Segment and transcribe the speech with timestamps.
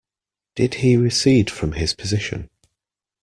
[0.55, 2.49] Did he recede from his position?